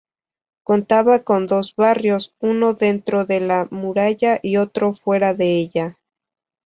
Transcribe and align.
Contaba 0.63 1.19
con 1.19 1.45
dos 1.45 1.75
barrios, 1.75 2.33
uno 2.39 2.73
dentro 2.73 3.23
de 3.25 3.39
la 3.39 3.67
muralla 3.69 4.39
y 4.41 4.57
otro 4.57 4.93
fuera 4.93 5.35
de 5.35 5.57
ella. 5.57 5.99